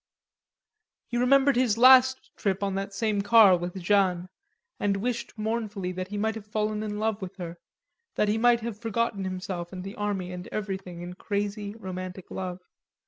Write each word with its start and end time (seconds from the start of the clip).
He 1.09 1.17
remembered 1.17 1.55
his 1.55 1.77
last 1.77 2.31
trip 2.35 2.63
on 2.63 2.73
that 2.73 2.91
same 2.91 3.21
car 3.21 3.55
with 3.55 3.79
Jeanne, 3.79 4.29
and 4.79 4.97
wished 4.97 5.37
mournfully 5.37 5.91
that 5.91 6.07
he 6.07 6.17
might 6.17 6.33
have 6.33 6.47
fallen 6.47 6.81
in 6.81 6.97
love 6.97 7.21
with 7.21 7.35
her, 7.35 7.57
that 8.15 8.27
he 8.27 8.39
might 8.39 8.61
have 8.61 8.79
forgotten 8.79 9.25
himself 9.25 9.71
and 9.71 9.83
the 9.83 9.93
army 9.93 10.31
and 10.31 10.47
everything 10.47 11.03
in 11.03 11.13
crazy, 11.13 11.75
romantic 11.75 12.31
love. 12.31 12.61